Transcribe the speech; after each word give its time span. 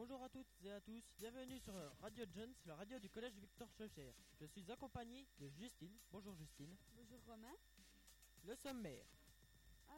Bonjour 0.00 0.22
à 0.22 0.30
toutes 0.30 0.48
et 0.64 0.72
à 0.72 0.80
tous, 0.80 1.04
bienvenue 1.18 1.60
sur 1.60 1.74
Radio 2.00 2.24
Jones, 2.34 2.54
la 2.64 2.74
radio 2.74 2.98
du 2.98 3.10
collège 3.10 3.34
Victor 3.34 3.68
Schœcher. 3.76 4.14
Je 4.40 4.46
suis 4.46 4.64
accompagné 4.72 5.26
de 5.38 5.46
Justine. 5.50 5.92
Bonjour 6.10 6.34
Justine. 6.36 6.74
Bonjour 6.96 7.20
Romain. 7.26 7.52
Le 8.44 8.56
sommaire. 8.56 9.04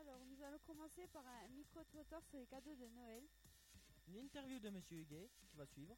Alors, 0.00 0.24
nous 0.24 0.42
allons 0.42 0.58
commencer 0.66 1.06
par 1.06 1.24
un 1.24 1.46
micro-trottoir 1.54 2.20
sur 2.24 2.36
les 2.40 2.46
cadeaux 2.46 2.74
de 2.74 2.88
Noël, 2.88 3.22
Une 4.08 4.16
interview 4.16 4.58
de 4.58 4.70
Monsieur 4.70 4.96
Huguet 4.98 5.30
qui 5.48 5.56
va 5.56 5.66
suivre. 5.66 5.96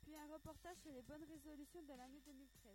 puis 0.00 0.16
un 0.16 0.32
reportage 0.32 0.78
sur 0.78 0.92
les 0.92 1.02
bonnes 1.02 1.24
résolutions 1.24 1.82
de 1.82 1.92
l'année 1.92 2.22
2013. 2.24 2.72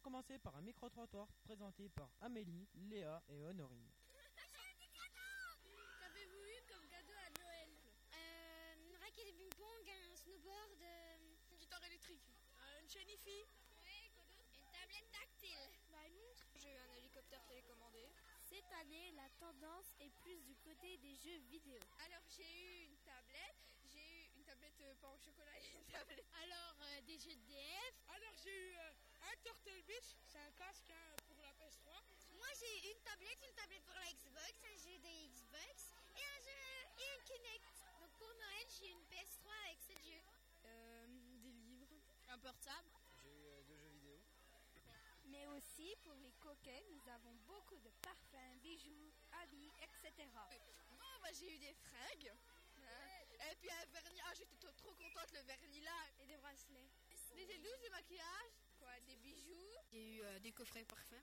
Commencer 0.00 0.38
par 0.38 0.56
un 0.56 0.62
micro-trottoir 0.62 1.28
présenté 1.44 1.88
par 1.90 2.10
Amélie, 2.20 2.68
Léa 2.74 3.22
et 3.28 3.44
Honorine. 3.44 3.88
Qu'avez-vous 5.98 6.44
eu 6.44 6.62
comme 6.68 6.86
cadeau 6.88 7.12
à 7.14 7.30
Noël 7.42 7.68
Euh, 8.14 8.74
une 8.88 8.96
raquette 8.96 9.26
de 9.26 9.32
ping-pong, 9.32 9.90
un 9.90 10.16
snowboard, 10.16 10.82
euh, 10.82 11.16
Une 11.50 11.56
guitare 11.58 11.84
électrique. 11.84 12.22
une 12.82 12.88
chaîne 12.88 13.08
IFI. 13.08 13.40
une 13.40 14.70
tablette 14.72 15.10
tactile. 15.12 15.70
Bah, 15.90 16.06
une 16.08 16.16
montre. 16.16 16.44
J'ai 16.56 16.72
eu 16.72 16.76
un 16.78 16.94
hélicoptère 16.96 17.44
télécommandé. 17.46 18.08
Cette 18.40 18.72
année, 18.80 19.12
la 19.12 19.28
tendance 19.38 19.94
est 20.00 20.10
plus 20.22 20.40
du 20.42 20.56
côté 20.56 20.96
des 20.98 21.14
jeux 21.14 21.38
vidéo. 21.50 21.78
Alors, 22.04 22.22
j'ai 22.28 22.50
eu 22.62 22.84
une 22.86 22.96
tablette. 22.98 23.56
J'ai 23.92 24.24
eu 24.26 24.30
une 24.36 24.44
tablette 24.44 24.80
euh, 24.80 24.94
pain 25.00 25.08
au 25.10 25.18
chocolat 25.18 25.58
et 25.60 25.70
une 25.76 25.84
tablette. 25.86 26.24
Alors, 26.42 26.76
euh, 26.82 27.00
des 27.02 27.18
jeux 27.18 27.34
de 27.36 27.44
DF. 27.46 27.94
Alors, 28.08 28.34
j'ai 28.42 28.50
eu 28.56 28.74
euh, 28.76 28.79
un 29.30 29.36
Turtle 29.42 29.82
Beach. 29.86 30.16
C'est 30.26 30.38
un 30.38 30.50
casque 30.58 30.90
hein, 30.90 31.14
pour 31.28 31.38
la 31.40 31.52
PS3. 31.54 31.86
Moi, 32.34 32.48
j'ai 32.58 32.90
une 32.90 33.00
tablette, 33.02 33.38
une 33.46 33.54
tablette 33.54 33.84
pour 33.84 33.94
la 33.94 34.10
Xbox, 34.10 34.54
un 34.64 34.76
jeu 34.76 34.98
de 34.98 35.10
Xbox 35.30 35.94
et 36.16 36.24
un 36.24 36.40
jeu 36.42 36.58
et 36.98 37.08
un 37.14 37.20
Kinect. 37.24 37.64
Donc 38.00 38.10
pour 38.18 38.32
Noël, 38.34 38.66
j'ai 38.78 38.90
une 38.90 39.04
PS3 39.06 39.50
avec 39.66 39.80
7 39.82 39.98
jeux. 40.02 40.22
Euh, 40.64 41.06
des 41.06 41.52
livres. 41.52 42.02
Un 42.28 42.38
portable. 42.38 42.90
J'ai 43.22 43.30
eu 43.30 43.62
deux 43.64 43.76
jeux 43.76 43.88
vidéo. 43.90 44.18
Mais 45.26 45.46
aussi, 45.46 45.94
pour 46.02 46.14
les 46.14 46.32
coquets, 46.32 46.84
nous 46.90 47.08
avons 47.08 47.34
beaucoup 47.46 47.78
de 47.78 47.90
parfums, 48.02 48.58
bijoux, 48.62 49.12
habits, 49.42 49.72
etc. 49.80 50.26
Bon, 50.98 51.14
bah, 51.22 51.32
j'ai 51.32 51.54
eu 51.54 51.58
des 51.58 51.74
fringues. 51.74 52.32
Hein. 52.82 53.50
Et 53.50 53.56
puis 53.56 53.70
un 53.70 53.86
vernis. 53.92 54.20
Ah, 54.24 54.34
j'étais 54.34 54.56
trop, 54.56 54.72
trop 54.72 54.94
contente, 54.94 55.32
le 55.32 55.42
vernis 55.42 55.80
là. 55.82 55.96
Et 56.18 56.26
des 56.26 56.36
bracelets. 56.36 56.90
Des 57.34 57.50
édouces, 57.50 57.80
des 57.80 57.90
maquillages. 57.90 58.69
Quoi, 58.80 58.98
des 59.06 59.16
bijoux. 59.16 59.76
J'ai 59.92 60.16
eu 60.16 60.22
euh, 60.22 60.38
des 60.40 60.52
coffrets 60.52 60.84
parfums. 60.84 61.22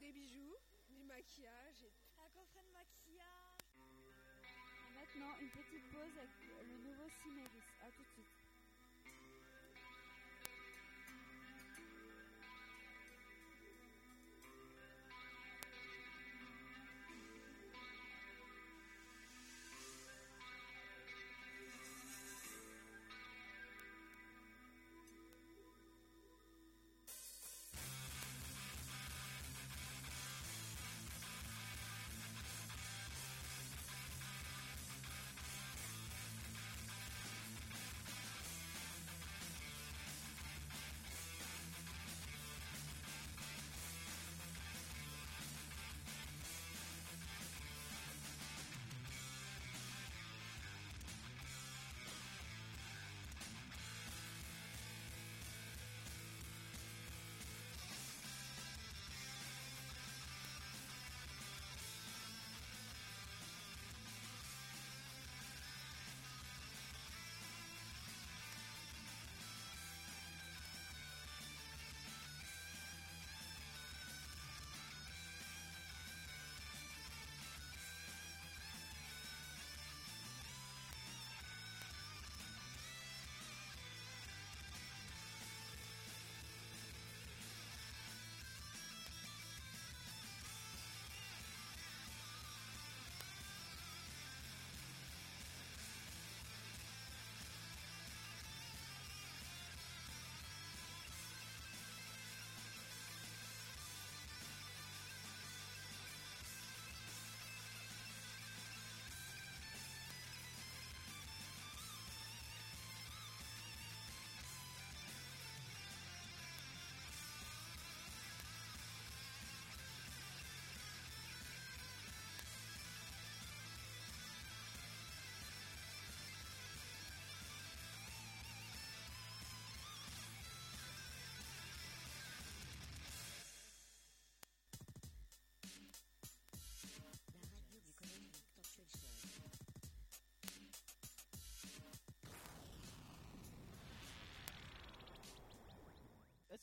Des 0.00 0.12
bijoux, 0.12 0.56
du 0.88 1.02
maquillage. 1.04 1.82
Et... 1.84 1.92
Un 2.18 2.28
coffret 2.30 2.62
de 2.64 2.72
maquillage. 2.72 3.60
Et 3.76 4.94
maintenant, 4.94 5.36
une 5.40 5.50
petite 5.50 5.84
pause 5.92 6.18
avec 6.18 6.30
le 6.66 6.78
nouveau 6.78 7.08
Cinéris. 7.22 7.68
A 7.82 7.90
tout 7.90 8.02
de 8.02 8.08
suite. 8.08 8.43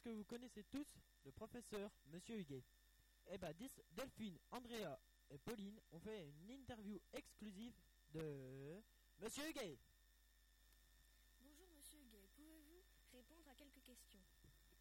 Est-ce 0.04 0.10
que 0.10 0.16
vous 0.18 0.24
connaissez 0.24 0.64
tous 0.64 0.88
le 1.26 1.32
professeur 1.32 1.92
Monsieur 2.08 2.36
Huguet 2.40 2.64
Eh 3.30 3.38
ben, 3.38 3.54
Dis- 3.54 3.70
Delphine, 3.92 4.36
Andrea 4.50 5.00
et 5.30 5.38
Pauline 5.38 5.80
ont 5.92 6.00
fait 6.00 6.28
une 6.28 6.50
interview 6.50 7.00
exclusive 7.14 7.76
de 8.12 8.82
Monsieur 9.20 9.48
Huguet. 9.48 9.78
Bonjour 11.40 11.68
Monsieur 11.78 12.00
Gay, 12.12 12.28
pouvez-vous 12.36 12.84
répondre 13.14 13.48
à 13.48 13.54
quelques 13.54 13.84
questions? 13.84 14.24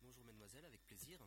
Bonjour 0.01 0.25
mademoiselle, 0.25 0.65
avec 0.65 0.87
plaisir. 0.87 1.21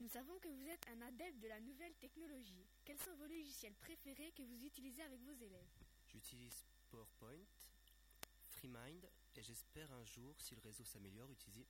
Nous 0.00 0.08
savons 0.08 0.38
que 0.38 0.48
vous 0.48 0.68
êtes 0.68 0.86
un 0.90 1.00
adepte 1.00 1.38
de 1.40 1.48
la 1.48 1.60
nouvelle 1.60 1.94
technologie. 1.94 2.66
Quels 2.84 2.98
sont 3.00 3.16
vos 3.16 3.26
logiciels 3.28 3.76
préférés 3.76 4.32
que 4.32 4.42
vous 4.42 4.62
utilisez 4.62 5.00
avec 5.00 5.22
vos 5.22 5.32
élèves? 5.42 5.72
J'utilise 6.06 6.66
PowerPoint, 6.90 7.46
FreeMind 8.50 9.08
et 9.36 9.42
j'espère 9.42 9.90
un 9.94 10.04
jour, 10.04 10.38
si 10.38 10.54
le 10.54 10.60
réseau 10.60 10.84
s'améliore, 10.84 11.30
utiliser 11.30 11.66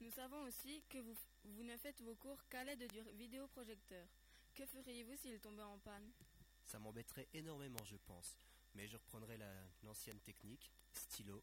Nous 0.00 0.10
savons 0.10 0.42
aussi 0.42 0.82
que 0.88 0.98
vous, 0.98 1.14
vous 1.44 1.62
ne 1.62 1.76
faites 1.76 2.00
vos 2.02 2.14
cours 2.16 2.46
qu'à 2.48 2.64
l'aide 2.64 2.86
du 2.90 3.00
vidéoprojecteur. 3.16 4.06
Que 4.54 4.66
feriez-vous 4.66 5.16
s'il 5.16 5.40
tombait 5.40 5.62
en 5.62 5.78
panne? 5.78 6.10
Ça 6.64 6.78
m'embêterait 6.78 7.28
énormément, 7.34 7.82
je 7.84 7.96
pense, 7.96 8.36
mais 8.74 8.86
je 8.88 8.96
reprendrai 8.96 9.36
la- 9.36 9.64
l'ancienne 9.82 10.20
technique, 10.20 10.70
stylo 10.92 11.42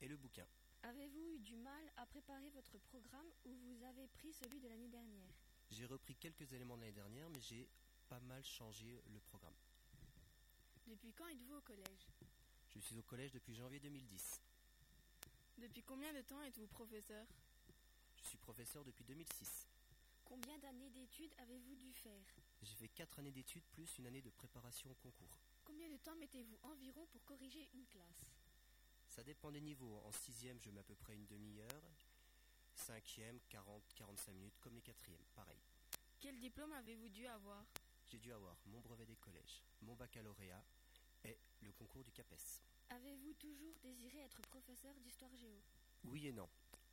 et 0.00 0.08
le 0.08 0.16
bouquin. 0.16 0.46
Avez-vous 0.82 1.24
eu 1.34 1.38
du 1.38 1.56
mal 1.56 1.92
à 1.96 2.06
préparer 2.06 2.50
votre 2.50 2.76
programme 2.78 3.30
ou 3.44 3.54
vous 3.54 3.84
avez 3.84 4.08
pris 4.08 4.32
celui 4.32 4.60
de 4.60 4.68
l'année 4.68 4.88
dernière? 4.88 5.30
J'ai 5.70 5.86
repris 5.86 6.16
quelques 6.16 6.52
éléments 6.52 6.76
de 6.76 6.82
l'année 6.82 6.92
dernière, 6.92 7.30
mais 7.30 7.40
j'ai 7.40 7.68
pas 8.08 8.20
mal 8.20 8.44
changé 8.44 9.02
le 9.06 9.20
programme. 9.20 9.54
Depuis 10.86 11.12
quand 11.12 11.28
êtes-vous 11.28 11.54
au 11.54 11.60
collège? 11.60 12.06
Je 12.74 12.80
suis 12.80 12.98
au 12.98 13.02
collège 13.02 13.32
depuis 13.32 13.54
janvier 13.54 13.78
2010. 13.80 14.40
Depuis 15.62 15.84
combien 15.84 16.12
de 16.12 16.22
temps 16.22 16.42
êtes-vous 16.42 16.66
professeur 16.66 17.24
Je 18.16 18.24
suis 18.24 18.38
professeur 18.38 18.84
depuis 18.84 19.04
2006. 19.04 19.68
années 20.64 20.90
d'études 20.90 21.32
avez-vous 21.38 21.76
dû 21.76 21.92
faire 21.92 22.24
J'ai 22.62 22.74
fait 22.74 22.88
4 22.88 23.20
années 23.20 23.30
d'études 23.30 23.62
plus 23.70 23.96
une 23.98 24.08
année 24.08 24.22
de 24.22 24.30
préparation 24.30 24.90
au 24.90 24.94
concours. 24.94 25.38
Combien 25.64 25.88
de 25.88 25.96
temps 25.98 26.16
mettez-vous 26.16 26.58
environ 26.64 27.06
pour 27.12 27.24
corriger 27.24 27.70
une 27.74 27.86
classe 27.86 28.26
Ça 29.06 29.22
dépend 29.22 29.52
des 29.52 29.60
niveaux. 29.60 30.02
En 30.04 30.10
sixième, 30.10 30.60
je 30.60 30.70
mets 30.70 30.80
à 30.80 30.82
peu 30.82 30.96
près 30.96 31.14
une 31.14 31.26
demi-heure. 31.26 31.92
Cinquième, 32.74 33.38
40, 33.48 33.84
45 33.94 34.32
minutes, 34.32 34.58
comme 34.58 34.74
les 34.74 34.82
quatrièmes, 34.82 35.24
pareil. 35.32 35.62
Quel 36.18 36.40
diplôme 36.40 36.72
avez-vous 36.72 37.08
dû 37.08 37.24
avoir 37.28 37.64
J'ai 38.08 38.18
dû 38.18 38.32
avoir 38.32 38.56
mon 38.66 38.80
brevet 38.80 39.06
des 39.06 39.16
collèges, 39.16 39.62
mon 39.82 39.94
baccalauréat 39.94 40.64
et 41.24 41.38
le 41.60 41.70
concours 41.70 42.02
du 42.02 42.10
CAPES. 42.10 42.62
Avez-vous 42.96 43.32
toujours 43.34 43.74
désiré 43.82 44.18
être 44.18 44.42
professeur 44.42 44.94
d'histoire 45.00 45.34
géo? 45.36 45.62
Oui 46.04 46.26
et 46.26 46.32
non. 46.32 46.46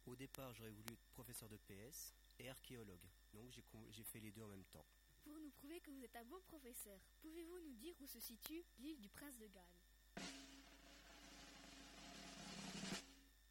Au 0.05 0.15
départ, 0.15 0.53
j'aurais 0.53 0.71
voulu 0.71 0.93
être 0.93 1.05
professeur 1.09 1.49
de 1.49 1.57
PS 1.57 2.15
et 2.39 2.49
archéologue. 2.49 3.05
Donc 3.33 3.51
j'ai 3.51 4.03
fait 4.03 4.21
les 4.21 4.31
deux 4.31 4.43
en 4.43 4.47
même 4.47 4.63
temps. 4.65 4.85
Pour 5.23 5.37
nous 5.37 5.49
prouver 5.49 5.81
que 5.81 5.91
vous 5.91 6.01
êtes 6.01 6.15
un 6.15 6.23
bon 6.23 6.39
professeur, 6.47 7.01
pouvez-vous 7.21 7.59
nous 7.59 7.75
dire 7.75 7.95
où 7.99 8.07
se 8.07 8.19
situe 8.21 8.63
l'île 8.79 9.01
du 9.01 9.09
Prince 9.09 9.37
de 9.39 9.47
Galles? 9.47 10.25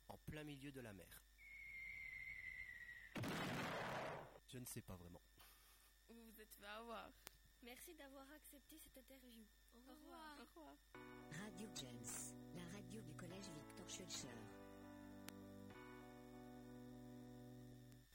En 0.08 0.16
plein 0.16 0.44
milieu 0.44 0.72
de 0.72 0.80
la 0.80 0.94
mer. 0.94 1.22
Je 4.48 4.58
ne 4.58 4.64
sais 4.64 4.80
pas 4.80 4.96
vraiment. 4.96 5.20
Vous 6.08 6.24
vous 6.24 6.40
êtes 6.40 6.54
fait 6.54 6.64
avoir. 6.64 7.12
Merci 7.62 7.94
d'avoir 7.94 8.24
accepté 8.32 8.78
cette 8.78 8.96
interview. 8.96 9.44
Au 9.74 9.92
revoir. 9.92 10.38
Au 10.38 10.44
revoir. 10.44 10.76
Radio 11.44 11.68
James, 11.76 12.34
la 12.54 12.64
radio 12.76 13.00
du 13.02 13.14
collège 13.14 13.48
Victor 13.50 13.88
Schulcher. 13.88 14.38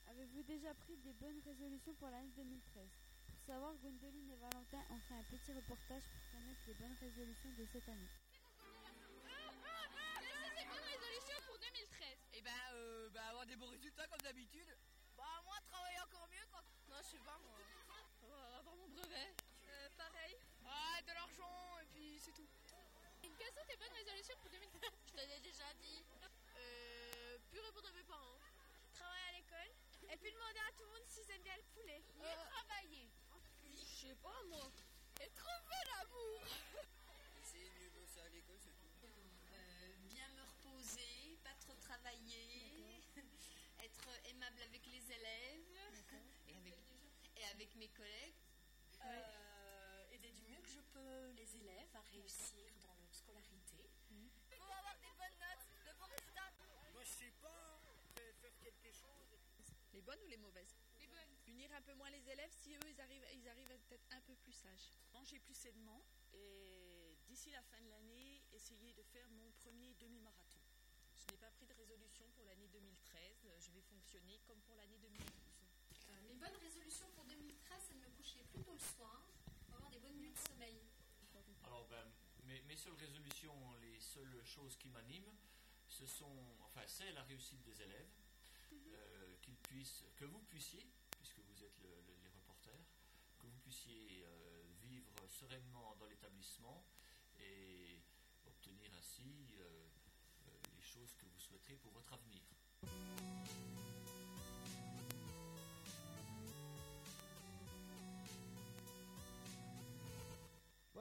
Avez-vous 0.07 0.44
déjà 0.44 0.74
pris 0.75 0.98
des 0.98 1.13
bonnes 1.13 1.42
résolutions 1.45 1.94
pour 1.95 2.10
l'année 2.10 2.31
2013 2.36 2.90
Pour 3.28 3.40
savoir, 3.42 3.75
Gwendoline 3.78 4.31
et 4.31 4.38
Valentin 4.38 4.81
ont 4.90 5.00
fait 5.00 5.16
un 5.16 5.24
petit 5.24 5.51
reportage 5.51 6.04
pour 6.04 6.31
connaître 6.31 6.62
les 6.68 6.74
bonnes 6.75 6.98
résolutions 7.00 7.51
de 7.57 7.66
cette 7.66 7.90
année. 7.90 8.10
C'est 10.56 10.68
bonne 10.68 10.88
résolution 10.88 11.38
pour 11.45 11.57
2013. 11.60 12.18
Et 12.34 12.42
ben, 12.42 12.51
euh, 12.74 13.10
bah, 13.10 13.28
avoir 13.30 13.45
des 13.45 13.56
bons 13.56 13.69
résultats 13.69 14.07
comme 14.07 14.22
d'habitude. 14.22 14.78
Bah, 15.18 15.42
moi, 15.44 15.56
travailler 15.68 16.00
encore 16.00 16.28
mieux, 16.31 16.45
quoi. 16.50 16.63
Non, 16.88 16.95
je 17.04 17.07
sais 17.10 17.19
pas, 17.19 17.38
moi. 17.44 17.60
Brevet. 18.94 19.34
Euh, 19.69 19.90
pareil. 19.98 20.38
Ah, 20.66 21.01
de 21.01 21.13
l'argent, 21.13 21.80
et 21.81 21.86
puis 21.94 22.19
c'est 22.19 22.31
tout. 22.31 22.48
Quelles 23.38 23.54
sont 23.54 23.66
tes 23.68 23.75
bonnes 23.78 23.94
résolutions 23.94 24.36
pour 24.42 24.50
2013 24.51 24.92
Je 25.07 25.12
te 25.12 25.28
l'ai 25.28 25.40
déjà 25.42 25.74
dit. 25.81 26.04
Euh, 26.56 27.38
plus 27.50 27.60
répondre 27.60 27.88
à 27.88 27.92
mes 27.92 28.04
parents. 28.04 28.40
Travailler 28.94 29.30
à 29.30 29.31
l'école. 29.34 29.72
Et 30.12 30.18
puis 30.18 30.31
demander 30.31 30.60
à 30.60 30.72
tout 30.78 30.84
le 30.84 30.92
monde 30.92 31.07
s'ils 31.07 31.30
aiment 31.31 31.44
bien 31.44 31.57
le 31.57 31.63
poulet. 31.74 32.01
Mieux 32.16 32.38
travailler. 32.51 33.10
Je 33.72 34.07
sais 34.10 34.16
pas, 34.22 34.44
moi. 34.50 34.72
Et 35.22 35.30
trouver 35.31 35.81
l'amour. 35.88 36.42
Essayer 37.42 37.69
de 37.69 37.75
mieux 37.80 37.90
bosser 37.90 38.22
à 38.22 38.30
l'école, 38.30 38.57
c'est 38.60 38.74
tout. 38.78 38.90
Euh, 39.54 39.95
bien 40.10 40.28
me 40.30 40.42
reposer, 40.42 41.38
pas 41.44 41.54
trop 41.60 41.75
travailler, 41.75 43.01
être 43.80 44.10
aimable 44.30 44.62
avec 44.62 44.86
les 44.88 45.12
élèves 45.12 45.66
et 45.72 45.80
avec, 45.80 46.06
et 47.38 47.45
avec 47.45 47.75
mes 47.75 47.90
collègues. 47.90 48.43
Euh, 49.06 50.14
aider 50.14 50.32
du 50.32 50.42
mieux 50.44 50.62
que 50.62 50.70
je 50.70 50.82
peux 50.94 51.32
les 51.32 51.58
élèves 51.58 51.96
à 51.96 52.02
réussir 52.12 52.72
dans 52.82 52.96
leur 52.96 53.14
scolarité. 53.14 53.90
Pour 54.58 54.72
avoir 54.72 54.96
des 55.00 55.12
bonnes 55.18 55.40
notes, 55.40 55.68
de 55.86 55.98
bons 56.00 56.08
résultats. 56.08 56.52
Moi, 56.94 57.04
je 57.04 57.10
sais 57.10 57.34
pas. 57.42 57.82
Faire, 58.16 58.34
faire 58.42 58.58
quelque 58.60 58.92
chose. 58.92 59.38
Les 59.94 60.02
bonnes 60.02 60.22
ou 60.24 60.28
les 60.28 60.38
mauvaises? 60.38 60.76
Les 61.00 61.08
bonnes. 61.08 61.36
Punir 61.44 61.70
un 61.74 61.82
peu 61.82 61.94
moins 61.96 62.10
les 62.10 62.30
élèves 62.30 62.52
si 62.52 62.74
eux 62.76 62.80
ils 62.88 63.02
arrivent, 63.02 63.28
ils 63.34 63.48
arrivent 63.50 63.72
à 63.72 63.76
être 63.94 64.06
un 64.12 64.22
peu 64.22 64.36
plus 64.36 64.54
sages. 64.54 64.92
Manger 65.14 65.40
plus 65.40 65.54
sainement 65.54 66.02
et 66.34 67.18
d'ici 67.28 67.52
la 67.52 67.62
fin 67.62 67.82
de 67.82 67.90
l'année, 67.90 68.42
essayer 68.54 68.94
de 68.94 69.04
faire 69.04 69.30
mon 69.32 69.52
premier 69.52 69.94
demi-marathon. 69.96 70.60
Je 71.16 71.32
n'ai 71.32 71.38
pas 71.38 71.52
pris 71.52 71.68
de 71.68 71.74
résolution 71.74 72.26
pour 72.36 72.46
l'année 72.46 72.68
2013, 72.68 73.48
je 73.60 73.72
vais 73.72 73.82
fonctionner 73.82 74.40
comme 74.48 74.62
pour 74.62 74.76
l'année 74.76 74.98
2012. 74.98 75.43
Mes 76.33 76.39
bonnes 76.50 76.57
résolutions 76.62 77.06
pour 77.15 77.25
2013, 77.25 77.77
c'est 77.88 77.94
de 77.94 78.00
me 78.00 78.09
coucher 78.18 78.44
plus 78.51 78.63
tôt 78.63 78.74
le 78.74 78.80
soir, 78.80 79.21
avoir 79.71 79.89
des 79.91 80.00
bonnes 80.00 80.18
nuits 80.18 80.31
de 80.31 80.38
sommeil. 80.38 80.80
Alors, 81.63 81.85
ben, 81.89 82.06
mes, 82.45 82.59
mes 82.62 82.75
seules 82.75 82.95
résolutions, 82.95 83.56
les 83.81 84.00
seules 84.00 84.41
choses 84.44 84.75
qui 84.77 84.89
m'animent, 84.89 85.35
ce 85.88 86.06
sont, 86.07 86.35
enfin, 86.65 86.81
c'est 86.88 87.12
la 87.12 87.21
réussite 87.24 87.62
des 87.63 87.81
élèves, 87.83 88.09
euh, 88.74 89.35
qu'ils 89.41 89.57
puissent, 89.57 90.03
que 90.15 90.25
vous 90.25 90.39
puissiez, 90.50 90.85
puisque 91.19 91.38
vous 91.39 91.63
êtes 91.63 91.77
le- 91.83 92.01
le- 92.01 92.18
les 92.24 92.30
reporters, 92.30 92.83
que 93.39 93.45
vous 93.47 93.59
puissiez 93.59 94.24
euh, 94.25 94.63
vivre 94.81 95.13
sereinement 95.30 95.95
dans 95.97 96.07
l'établissement 96.07 96.83
et 97.39 98.01
obtenir 98.47 98.91
ainsi 98.97 99.56
euh, 99.59 99.88
les 100.75 100.81
choses 100.81 101.13
que 101.13 101.25
vous 101.25 101.39
souhaiterez 101.39 101.75
pour 101.77 101.91
votre 101.91 102.13
avenir. 102.13 102.41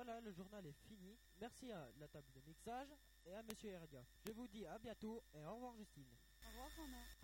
Voilà, 0.05 0.21
le 0.21 0.33
journal 0.33 0.67
est 0.67 0.73
fini. 0.89 1.17
Merci 1.41 1.71
à 1.71 1.89
la 2.01 2.09
table 2.09 2.27
de 2.35 2.41
mixage 2.41 2.89
et 3.25 3.33
à 3.35 3.43
Monsieur 3.45 3.71
Herdia. 3.71 4.05
Je 4.27 4.33
vous 4.33 4.49
dis 4.49 4.67
à 4.67 4.77
bientôt 4.77 5.23
et 5.33 5.45
au 5.45 5.55
revoir 5.55 5.77
Justine. 5.77 6.11
Au 6.45 6.49
revoir. 6.49 7.22